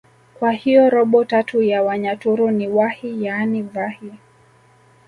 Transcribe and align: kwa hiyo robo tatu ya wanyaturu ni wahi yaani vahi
kwa 0.39 0.51
hiyo 0.51 0.89
robo 0.89 1.25
tatu 1.25 1.61
ya 1.61 1.83
wanyaturu 1.83 2.51
ni 2.51 2.67
wahi 2.67 3.23
yaani 3.23 3.61
vahi 3.61 4.13